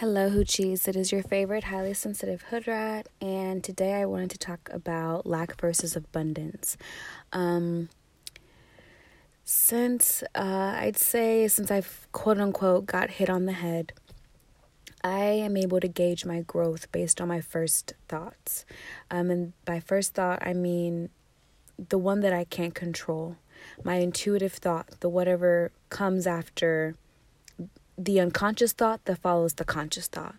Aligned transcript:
Hello, 0.00 0.28
Hoochies. 0.28 0.86
It 0.88 0.94
is 0.94 1.10
your 1.10 1.22
favorite 1.22 1.64
highly 1.64 1.94
sensitive 1.94 2.42
hood 2.42 2.68
rat, 2.68 3.08
and 3.18 3.64
today 3.64 3.94
I 3.94 4.04
wanted 4.04 4.28
to 4.32 4.36
talk 4.36 4.68
about 4.70 5.24
lack 5.24 5.58
versus 5.58 5.96
abundance. 5.96 6.76
Um, 7.32 7.88
since 9.42 10.22
uh, 10.34 10.74
I'd 10.76 10.98
say, 10.98 11.48
since 11.48 11.70
I've 11.70 12.08
quote 12.12 12.38
unquote 12.38 12.84
got 12.84 13.12
hit 13.12 13.30
on 13.30 13.46
the 13.46 13.52
head, 13.52 13.94
I 15.02 15.20
am 15.20 15.56
able 15.56 15.80
to 15.80 15.88
gauge 15.88 16.26
my 16.26 16.42
growth 16.42 16.92
based 16.92 17.18
on 17.18 17.28
my 17.28 17.40
first 17.40 17.94
thoughts. 18.06 18.66
Um, 19.10 19.30
and 19.30 19.52
by 19.64 19.80
first 19.80 20.12
thought, 20.12 20.46
I 20.46 20.52
mean 20.52 21.08
the 21.88 21.96
one 21.96 22.20
that 22.20 22.34
I 22.34 22.44
can't 22.44 22.74
control, 22.74 23.36
my 23.82 23.94
intuitive 23.94 24.52
thought, 24.52 25.00
the 25.00 25.08
whatever 25.08 25.72
comes 25.88 26.26
after 26.26 26.96
the 27.98 28.20
unconscious 28.20 28.72
thought 28.72 29.04
that 29.06 29.18
follows 29.18 29.54
the 29.54 29.64
conscious 29.64 30.06
thought. 30.06 30.36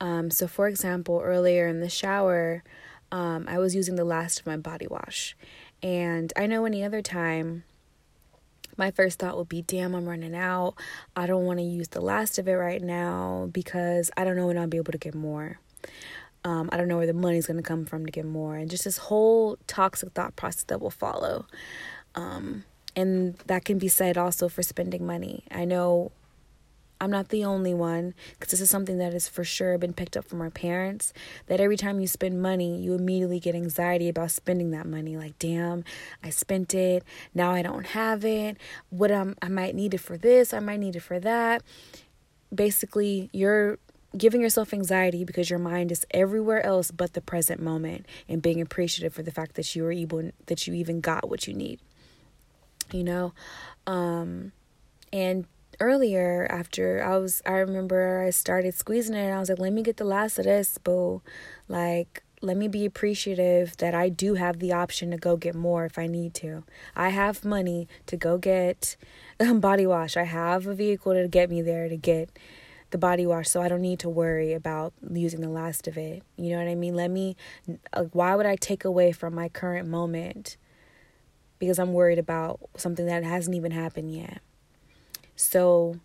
Um, 0.00 0.30
so, 0.30 0.46
for 0.46 0.68
example, 0.68 1.20
earlier 1.22 1.66
in 1.66 1.80
the 1.80 1.88
shower, 1.88 2.62
um, 3.10 3.46
I 3.48 3.58
was 3.58 3.74
using 3.74 3.96
the 3.96 4.04
last 4.04 4.40
of 4.40 4.46
my 4.46 4.56
body 4.56 4.86
wash. 4.86 5.36
And 5.82 6.32
I 6.36 6.46
know 6.46 6.64
any 6.64 6.84
other 6.84 7.02
time, 7.02 7.64
my 8.76 8.90
first 8.90 9.18
thought 9.18 9.36
would 9.36 9.48
be, 9.48 9.62
damn, 9.62 9.94
I'm 9.94 10.08
running 10.08 10.34
out. 10.34 10.74
I 11.16 11.26
don't 11.26 11.44
want 11.44 11.58
to 11.58 11.64
use 11.64 11.88
the 11.88 12.00
last 12.00 12.38
of 12.38 12.46
it 12.48 12.52
right 12.52 12.82
now 12.82 13.48
because 13.52 14.10
I 14.16 14.24
don't 14.24 14.36
know 14.36 14.46
when 14.46 14.58
I'll 14.58 14.68
be 14.68 14.76
able 14.76 14.92
to 14.92 14.98
get 14.98 15.14
more. 15.14 15.58
Um, 16.44 16.68
I 16.72 16.76
don't 16.76 16.86
know 16.86 16.96
where 16.96 17.06
the 17.06 17.12
money's 17.12 17.46
going 17.46 17.56
to 17.56 17.62
come 17.62 17.84
from 17.84 18.06
to 18.06 18.12
get 18.12 18.24
more. 18.24 18.56
And 18.56 18.70
just 18.70 18.84
this 18.84 18.98
whole 18.98 19.58
toxic 19.66 20.12
thought 20.12 20.36
process 20.36 20.64
that 20.64 20.80
will 20.80 20.90
follow. 20.90 21.46
Um, 22.14 22.64
and 22.94 23.34
that 23.46 23.64
can 23.64 23.78
be 23.78 23.88
said 23.88 24.16
also 24.16 24.48
for 24.48 24.62
spending 24.62 25.04
money. 25.04 25.44
I 25.50 25.64
know 25.64 26.12
I'm 27.00 27.10
not 27.10 27.28
the 27.28 27.44
only 27.44 27.74
one 27.74 28.14
because 28.32 28.50
this 28.50 28.60
is 28.60 28.70
something 28.70 28.98
that 28.98 29.12
has 29.12 29.28
for 29.28 29.44
sure 29.44 29.78
been 29.78 29.92
picked 29.92 30.16
up 30.16 30.24
from 30.24 30.40
our 30.40 30.50
parents. 30.50 31.12
That 31.46 31.60
every 31.60 31.76
time 31.76 32.00
you 32.00 32.06
spend 32.06 32.42
money, 32.42 32.80
you 32.80 32.94
immediately 32.94 33.40
get 33.40 33.54
anxiety 33.54 34.08
about 34.08 34.30
spending 34.30 34.70
that 34.72 34.86
money. 34.86 35.16
Like, 35.16 35.38
damn, 35.38 35.84
I 36.22 36.30
spent 36.30 36.74
it. 36.74 37.04
Now 37.34 37.52
I 37.52 37.62
don't 37.62 37.86
have 37.86 38.24
it. 38.24 38.56
What 38.90 39.12
um, 39.12 39.36
I 39.40 39.48
might 39.48 39.74
need 39.74 39.94
it 39.94 39.98
for 39.98 40.16
this. 40.16 40.52
I 40.52 40.58
might 40.58 40.80
need 40.80 40.96
it 40.96 41.02
for 41.02 41.20
that. 41.20 41.62
Basically, 42.52 43.30
you're 43.32 43.78
giving 44.16 44.40
yourself 44.40 44.72
anxiety 44.72 45.22
because 45.22 45.50
your 45.50 45.58
mind 45.58 45.92
is 45.92 46.06
everywhere 46.12 46.64
else 46.64 46.90
but 46.90 47.12
the 47.12 47.20
present 47.20 47.60
moment 47.60 48.06
and 48.26 48.40
being 48.40 48.60
appreciative 48.60 49.12
for 49.12 49.22
the 49.22 49.30
fact 49.30 49.54
that 49.54 49.76
you 49.76 49.82
were 49.82 49.92
able 49.92 50.30
that 50.46 50.66
you 50.66 50.74
even 50.74 51.00
got 51.00 51.28
what 51.28 51.46
you 51.46 51.54
need. 51.54 51.78
You 52.90 53.04
know, 53.04 53.34
um, 53.86 54.52
and 55.12 55.46
earlier 55.80 56.46
after 56.50 57.02
I 57.02 57.16
was 57.18 57.42
I 57.46 57.52
remember 57.52 58.24
I 58.26 58.30
started 58.30 58.74
squeezing 58.74 59.14
it 59.14 59.24
and 59.24 59.34
I 59.34 59.38
was 59.40 59.48
like, 59.48 59.58
let 59.58 59.72
me 59.72 59.82
get 59.82 59.96
the 59.96 60.04
last 60.04 60.38
of 60.38 60.44
this, 60.44 60.78
boo. 60.78 61.22
Like, 61.68 62.22
let 62.40 62.56
me 62.56 62.68
be 62.68 62.84
appreciative 62.84 63.76
that 63.78 63.94
I 63.94 64.08
do 64.08 64.34
have 64.34 64.58
the 64.58 64.72
option 64.72 65.10
to 65.10 65.16
go 65.16 65.36
get 65.36 65.54
more 65.54 65.84
if 65.84 65.98
I 65.98 66.06
need 66.06 66.34
to. 66.34 66.64
I 66.94 67.10
have 67.10 67.44
money 67.44 67.88
to 68.06 68.16
go 68.16 68.38
get 68.38 68.96
um, 69.40 69.60
body 69.60 69.86
wash. 69.86 70.16
I 70.16 70.24
have 70.24 70.66
a 70.66 70.74
vehicle 70.74 71.14
to 71.14 71.28
get 71.28 71.50
me 71.50 71.62
there 71.62 71.88
to 71.88 71.96
get 71.96 72.30
the 72.90 72.98
body 72.98 73.26
wash 73.26 73.48
so 73.48 73.60
I 73.60 73.68
don't 73.68 73.82
need 73.82 73.98
to 74.00 74.08
worry 74.08 74.54
about 74.54 74.94
using 75.10 75.40
the 75.40 75.48
last 75.48 75.86
of 75.88 75.98
it. 75.98 76.22
You 76.36 76.52
know 76.52 76.58
what 76.58 76.70
I 76.70 76.74
mean? 76.74 76.94
Let 76.94 77.10
me 77.10 77.36
like 77.94 78.10
why 78.12 78.34
would 78.34 78.46
I 78.46 78.56
take 78.56 78.84
away 78.84 79.12
from 79.12 79.34
my 79.34 79.48
current 79.48 79.88
moment 79.88 80.56
because 81.58 81.78
I'm 81.78 81.92
worried 81.92 82.18
about 82.18 82.60
something 82.76 83.06
that 83.06 83.24
hasn't 83.24 83.56
even 83.56 83.72
happened 83.72 84.14
yet. 84.14 84.40
So, 85.38 86.00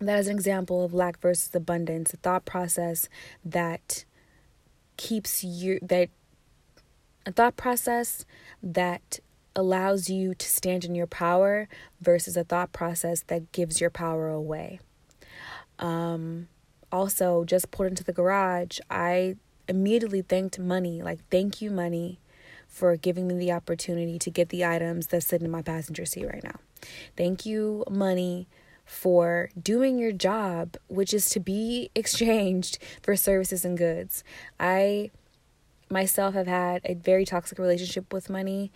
that 0.00 0.16
is 0.20 0.28
an 0.28 0.36
example 0.36 0.84
of 0.84 0.94
lack 0.94 1.20
versus 1.20 1.52
abundance, 1.54 2.14
a 2.14 2.18
thought 2.18 2.44
process 2.44 3.08
that 3.44 4.04
keeps 4.96 5.42
you, 5.42 5.80
that 5.82 6.08
a 7.26 7.32
thought 7.32 7.56
process 7.56 8.24
that 8.62 9.18
allows 9.56 10.08
you 10.08 10.34
to 10.34 10.48
stand 10.48 10.84
in 10.84 10.94
your 10.94 11.08
power 11.08 11.68
versus 12.00 12.36
a 12.36 12.44
thought 12.44 12.72
process 12.72 13.24
that 13.26 13.50
gives 13.50 13.80
your 13.80 13.90
power 13.90 14.28
away. 14.28 14.78
Um, 15.80 16.46
also, 16.92 17.42
just 17.44 17.72
pulled 17.72 17.88
into 17.88 18.04
the 18.04 18.12
garage, 18.12 18.78
I 18.88 19.34
immediately 19.66 20.22
thanked 20.22 20.60
money, 20.60 21.02
like, 21.02 21.18
thank 21.28 21.60
you, 21.60 21.72
money, 21.72 22.20
for 22.68 22.96
giving 22.96 23.26
me 23.26 23.34
the 23.34 23.50
opportunity 23.52 24.18
to 24.18 24.30
get 24.30 24.50
the 24.50 24.64
items 24.64 25.08
that 25.08 25.22
sit 25.22 25.42
in 25.42 25.50
my 25.50 25.62
passenger 25.62 26.04
seat 26.04 26.26
right 26.26 26.44
now. 26.44 26.60
Thank 27.16 27.44
you, 27.44 27.84
money, 27.90 28.46
for 28.84 29.50
doing 29.60 29.98
your 29.98 30.12
job, 30.12 30.76
which 30.86 31.12
is 31.12 31.28
to 31.30 31.40
be 31.40 31.90
exchanged 31.94 32.78
for 33.02 33.16
services 33.16 33.64
and 33.64 33.76
goods. 33.76 34.22
I 34.60 35.10
myself 35.90 36.34
have 36.34 36.46
had 36.46 36.82
a 36.84 36.94
very 36.94 37.24
toxic 37.24 37.58
relationship 37.58 38.12
with 38.12 38.28
money 38.28 38.70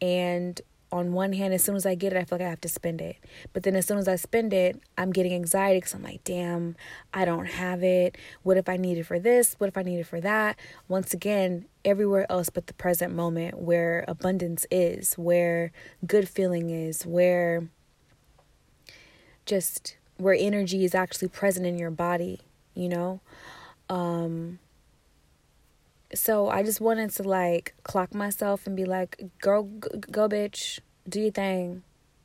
and 0.00 0.60
on 0.96 1.12
one 1.12 1.32
hand, 1.32 1.52
as 1.52 1.62
soon 1.62 1.76
as 1.76 1.84
I 1.84 1.94
get 1.94 2.12
it, 2.12 2.18
I 2.18 2.24
feel 2.24 2.38
like 2.38 2.46
I 2.46 2.50
have 2.50 2.60
to 2.62 2.68
spend 2.68 3.00
it. 3.00 3.16
But 3.52 3.62
then 3.62 3.76
as 3.76 3.86
soon 3.86 3.98
as 3.98 4.08
I 4.08 4.16
spend 4.16 4.52
it, 4.52 4.80
I'm 4.96 5.12
getting 5.12 5.34
anxiety 5.34 5.78
because 5.78 5.94
I'm 5.94 6.02
like, 6.02 6.24
damn, 6.24 6.74
I 7.12 7.24
don't 7.24 7.46
have 7.46 7.82
it. 7.82 8.16
What 8.42 8.56
if 8.56 8.68
I 8.68 8.76
need 8.76 8.98
it 8.98 9.04
for 9.04 9.18
this? 9.18 9.54
What 9.58 9.68
if 9.68 9.76
I 9.76 9.82
need 9.82 9.98
it 9.98 10.06
for 10.06 10.20
that? 10.20 10.58
Once 10.88 11.12
again, 11.12 11.66
everywhere 11.84 12.30
else 12.30 12.48
but 12.48 12.66
the 12.66 12.74
present 12.74 13.14
moment 13.14 13.58
where 13.58 14.04
abundance 14.08 14.66
is, 14.70 15.14
where 15.14 15.70
good 16.06 16.28
feeling 16.28 16.70
is, 16.70 17.04
where 17.04 17.68
just 19.44 19.96
where 20.16 20.34
energy 20.38 20.84
is 20.84 20.94
actually 20.94 21.28
present 21.28 21.66
in 21.66 21.78
your 21.78 21.90
body, 21.90 22.40
you 22.74 22.88
know? 22.88 23.20
Um, 23.88 24.58
so 26.16 26.48
I 26.48 26.62
just 26.62 26.80
wanted 26.80 27.10
to 27.10 27.22
like 27.22 27.74
clock 27.84 28.14
myself 28.14 28.66
and 28.66 28.76
be 28.76 28.84
like, 28.84 29.30
"Girl, 29.40 29.64
go, 29.64 29.88
go 30.10 30.28
bitch, 30.28 30.80
do 31.08 31.20
your 31.20 31.30
thing. 31.30 31.82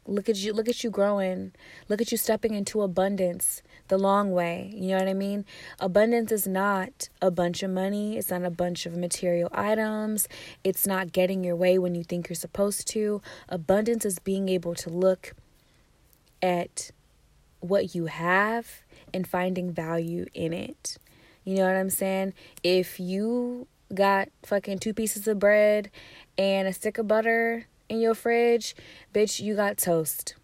Look 0.07 0.29
at 0.29 0.37
you, 0.37 0.51
look 0.51 0.67
at 0.67 0.83
you 0.83 0.89
growing. 0.89 1.51
Look 1.87 2.01
at 2.01 2.11
you 2.11 2.17
stepping 2.17 2.55
into 2.55 2.81
abundance 2.81 3.61
the 3.87 3.99
long 3.99 4.31
way. 4.31 4.71
You 4.73 4.89
know 4.89 4.97
what 4.97 5.07
I 5.07 5.13
mean? 5.13 5.45
Abundance 5.79 6.31
is 6.31 6.47
not 6.47 7.09
a 7.21 7.29
bunch 7.29 7.61
of 7.61 7.69
money, 7.69 8.17
it's 8.17 8.31
not 8.31 8.43
a 8.43 8.49
bunch 8.49 8.87
of 8.87 8.97
material 8.97 9.49
items, 9.51 10.27
it's 10.63 10.87
not 10.87 11.11
getting 11.11 11.43
your 11.43 11.55
way 11.55 11.77
when 11.77 11.93
you 11.93 12.03
think 12.03 12.29
you're 12.29 12.35
supposed 12.35 12.87
to. 12.87 13.21
Abundance 13.47 14.03
is 14.03 14.17
being 14.17 14.49
able 14.49 14.73
to 14.75 14.89
look 14.89 15.33
at 16.41 16.89
what 17.59 17.93
you 17.93 18.07
have 18.07 18.81
and 19.13 19.27
finding 19.27 19.71
value 19.71 20.25
in 20.33 20.51
it. 20.51 20.97
You 21.43 21.57
know 21.57 21.65
what 21.65 21.75
I'm 21.75 21.89
saying? 21.89 22.33
If 22.63 22.99
you 22.99 23.67
got 23.93 24.29
fucking 24.43 24.79
two 24.79 24.93
pieces 24.93 25.27
of 25.27 25.39
bread 25.39 25.89
and 26.37 26.67
a 26.67 26.73
stick 26.73 26.97
of 26.97 27.07
butter 27.07 27.67
in 27.89 27.99
your 27.99 28.15
fridge, 28.15 28.75
bitch, 29.13 29.41
you 29.41 29.55
got 29.55 29.77
toast. 29.77 30.35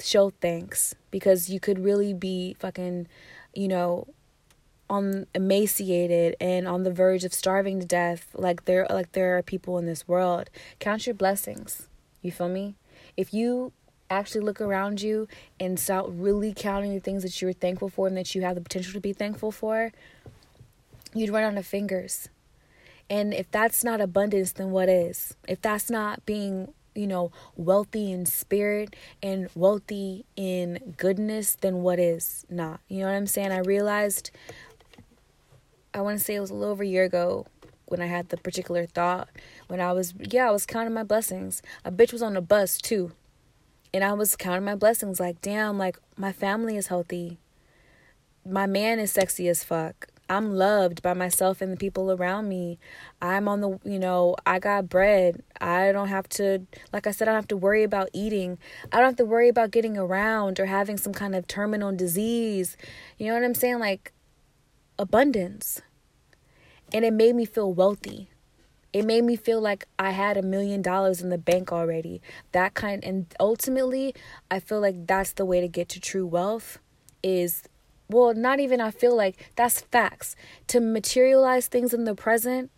Show 0.00 0.30
thanks 0.40 0.94
because 1.10 1.48
you 1.48 1.60
could 1.60 1.78
really 1.78 2.12
be 2.12 2.54
fucking, 2.58 3.08
you 3.54 3.68
know, 3.68 4.06
on 4.90 5.26
emaciated 5.34 6.36
and 6.40 6.68
on 6.68 6.82
the 6.82 6.92
verge 6.92 7.24
of 7.24 7.32
starving 7.32 7.80
to 7.80 7.86
death 7.86 8.28
like 8.34 8.66
there 8.66 8.86
like 8.90 9.12
there 9.12 9.38
are 9.38 9.42
people 9.42 9.78
in 9.78 9.86
this 9.86 10.06
world. 10.06 10.50
Count 10.78 11.06
your 11.06 11.14
blessings. 11.14 11.88
You 12.20 12.30
feel 12.30 12.48
me? 12.48 12.74
If 13.16 13.32
you 13.32 13.72
actually 14.10 14.42
look 14.42 14.60
around 14.60 15.00
you 15.00 15.26
and 15.58 15.80
start 15.80 16.06
really 16.10 16.52
counting 16.54 16.92
the 16.92 17.00
things 17.00 17.22
that 17.22 17.40
you're 17.40 17.54
thankful 17.54 17.88
for 17.88 18.06
and 18.06 18.16
that 18.16 18.34
you 18.34 18.42
have 18.42 18.54
the 18.54 18.60
potential 18.60 18.92
to 18.92 19.00
be 19.00 19.14
thankful 19.14 19.50
for, 19.50 19.92
you'd 21.14 21.30
run 21.30 21.44
out 21.44 21.56
of 21.56 21.66
fingers. 21.66 22.28
And 23.10 23.34
if 23.34 23.50
that's 23.50 23.84
not 23.84 24.00
abundance, 24.00 24.52
then 24.52 24.70
what 24.70 24.88
is? 24.88 25.34
If 25.46 25.60
that's 25.60 25.90
not 25.90 26.24
being, 26.24 26.72
you 26.94 27.06
know, 27.06 27.30
wealthy 27.56 28.10
in 28.10 28.26
spirit 28.26 28.96
and 29.22 29.48
wealthy 29.54 30.24
in 30.36 30.94
goodness, 30.96 31.56
then 31.60 31.82
what 31.82 31.98
is 31.98 32.46
not? 32.48 32.80
You 32.88 33.00
know 33.00 33.06
what 33.06 33.14
I'm 33.14 33.26
saying? 33.26 33.52
I 33.52 33.58
realized, 33.58 34.30
I 35.92 36.00
want 36.00 36.18
to 36.18 36.24
say 36.24 36.34
it 36.34 36.40
was 36.40 36.50
a 36.50 36.54
little 36.54 36.72
over 36.72 36.82
a 36.82 36.86
year 36.86 37.04
ago 37.04 37.46
when 37.86 38.00
I 38.00 38.06
had 38.06 38.30
the 38.30 38.38
particular 38.38 38.86
thought. 38.86 39.28
When 39.68 39.80
I 39.80 39.92
was, 39.92 40.14
yeah, 40.18 40.48
I 40.48 40.50
was 40.50 40.64
counting 40.64 40.94
my 40.94 41.04
blessings. 41.04 41.62
A 41.84 41.92
bitch 41.92 42.12
was 42.12 42.22
on 42.22 42.34
the 42.34 42.40
bus 42.40 42.78
too. 42.78 43.12
And 43.92 44.02
I 44.02 44.14
was 44.14 44.36
counting 44.36 44.64
my 44.64 44.74
blessings 44.74 45.20
like, 45.20 45.42
damn, 45.42 45.76
like 45.76 45.98
my 46.16 46.32
family 46.32 46.78
is 46.78 46.86
healthy. 46.86 47.38
My 48.46 48.66
man 48.66 48.98
is 48.98 49.12
sexy 49.12 49.48
as 49.48 49.62
fuck. 49.62 50.08
I'm 50.28 50.54
loved 50.54 51.02
by 51.02 51.14
myself 51.14 51.60
and 51.60 51.72
the 51.72 51.76
people 51.76 52.10
around 52.10 52.48
me. 52.48 52.78
I'm 53.20 53.48
on 53.48 53.60
the, 53.60 53.78
you 53.84 53.98
know, 53.98 54.36
I 54.46 54.58
got 54.58 54.88
bread. 54.88 55.42
I 55.60 55.92
don't 55.92 56.08
have 56.08 56.28
to, 56.30 56.66
like 56.92 57.06
I 57.06 57.10
said, 57.10 57.28
I 57.28 57.32
don't 57.32 57.38
have 57.38 57.48
to 57.48 57.56
worry 57.56 57.82
about 57.82 58.08
eating. 58.12 58.58
I 58.90 58.96
don't 58.96 59.06
have 59.06 59.16
to 59.16 59.24
worry 59.24 59.48
about 59.48 59.70
getting 59.70 59.98
around 59.98 60.58
or 60.58 60.66
having 60.66 60.96
some 60.96 61.12
kind 61.12 61.34
of 61.34 61.46
terminal 61.46 61.92
disease. 61.92 62.76
You 63.18 63.28
know 63.28 63.34
what 63.34 63.44
I'm 63.44 63.54
saying? 63.54 63.78
Like 63.78 64.12
abundance. 64.98 65.82
And 66.92 67.04
it 67.04 67.12
made 67.12 67.34
me 67.34 67.44
feel 67.44 67.72
wealthy. 67.72 68.28
It 68.92 69.06
made 69.06 69.24
me 69.24 69.36
feel 69.36 69.60
like 69.60 69.86
I 69.98 70.10
had 70.10 70.36
a 70.36 70.42
million 70.42 70.82
dollars 70.82 71.22
in 71.22 71.30
the 71.30 71.38
bank 71.38 71.72
already. 71.72 72.20
That 72.52 72.74
kind 72.74 73.02
and 73.02 73.26
ultimately, 73.40 74.14
I 74.50 74.60
feel 74.60 74.80
like 74.80 75.06
that's 75.06 75.32
the 75.32 75.46
way 75.46 75.60
to 75.60 75.68
get 75.68 75.88
to 75.90 76.00
true 76.00 76.26
wealth 76.26 76.78
is 77.22 77.62
well, 78.08 78.34
not 78.34 78.60
even 78.60 78.80
I 78.80 78.90
feel 78.90 79.16
like 79.16 79.50
that's 79.56 79.80
facts. 79.80 80.36
To 80.68 80.80
materialize 80.80 81.66
things 81.66 81.94
in 81.94 82.04
the 82.04 82.14
present, 82.14 82.70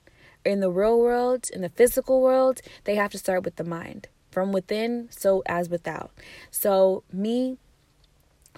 in 0.45 0.61
the 0.61 0.71
real 0.71 0.99
world, 0.99 1.49
in 1.53 1.63
the 1.63 1.69
physical 1.69 2.21
world, 2.21 2.61
they 2.85 2.95
have 2.95 3.11
to 3.13 3.19
start 3.19 3.45
with 3.45 3.57
the 3.57 3.65
mind. 3.65 4.09
From 4.31 4.53
within, 4.53 5.09
so 5.11 5.43
as 5.47 5.69
without. 5.69 6.11
So, 6.51 7.05
me 7.13 7.57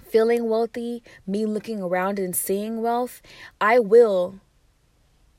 feeling 0.03 0.49
wealthy, 0.49 1.03
me 1.27 1.45
looking 1.45 1.81
around 1.81 2.17
and 2.17 2.35
seeing 2.35 2.81
wealth, 2.81 3.21
I 3.61 3.77
will 3.79 4.39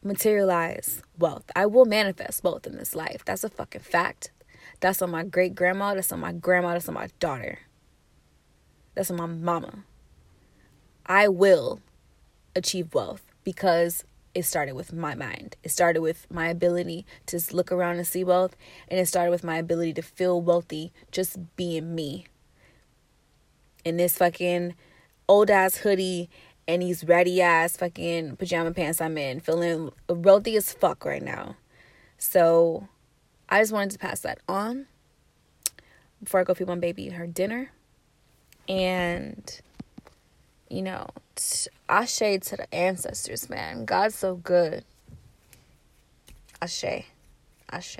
materialize 0.02 1.02
wealth. 1.18 1.50
I 1.56 1.66
will 1.66 1.84
manifest 1.84 2.44
wealth 2.44 2.66
in 2.66 2.76
this 2.76 2.94
life. 2.94 3.24
That's 3.24 3.44
a 3.44 3.48
fucking 3.48 3.80
fact. 3.80 4.30
That's 4.80 5.02
on 5.02 5.10
my 5.10 5.24
great 5.24 5.54
grandma, 5.54 5.94
that's 5.94 6.12
on 6.12 6.20
my 6.20 6.32
grandma, 6.32 6.74
that's 6.74 6.88
on 6.88 6.94
my 6.94 7.08
daughter. 7.18 7.60
That's 8.94 9.10
on 9.10 9.16
my 9.16 9.26
mama. 9.26 9.84
I 11.08 11.28
will 11.28 11.80
achieve 12.54 12.94
wealth 12.94 13.24
because 13.42 14.04
it 14.34 14.44
started 14.44 14.74
with 14.74 14.92
my 14.92 15.14
mind. 15.14 15.56
It 15.64 15.70
started 15.70 16.02
with 16.02 16.26
my 16.30 16.48
ability 16.48 17.06
to 17.26 17.40
look 17.50 17.72
around 17.72 17.96
and 17.96 18.06
see 18.06 18.22
wealth, 18.22 18.56
and 18.88 19.00
it 19.00 19.06
started 19.06 19.30
with 19.30 19.42
my 19.42 19.56
ability 19.56 19.94
to 19.94 20.02
feel 20.02 20.40
wealthy 20.40 20.92
just 21.10 21.38
being 21.56 21.94
me. 21.94 22.26
In 23.84 23.96
this 23.96 24.18
fucking 24.18 24.74
old 25.28 25.50
ass 25.50 25.78
hoodie 25.78 26.28
and 26.66 26.82
these 26.82 27.02
ratty 27.04 27.40
ass 27.40 27.76
fucking 27.76 28.36
pajama 28.36 28.72
pants 28.72 29.00
I'm 29.00 29.16
in, 29.16 29.40
feeling 29.40 29.90
wealthy 30.08 30.56
as 30.56 30.72
fuck 30.72 31.04
right 31.06 31.22
now. 31.22 31.56
So 32.18 32.86
I 33.48 33.60
just 33.60 33.72
wanted 33.72 33.92
to 33.92 33.98
pass 33.98 34.20
that 34.20 34.40
on 34.46 34.86
before 36.22 36.40
I 36.40 36.44
go 36.44 36.52
feed 36.52 36.68
my 36.68 36.76
baby 36.76 37.08
her 37.08 37.26
dinner. 37.26 37.72
And 38.68 39.60
you 40.70 40.82
know, 40.82 41.08
ashe 41.88 42.18
to 42.18 42.56
the 42.56 42.74
ancestors, 42.74 43.48
man. 43.48 43.84
God's 43.84 44.14
so 44.14 44.36
good. 44.36 44.84
Ashe. 46.60 47.04
Ashe. 47.70 47.98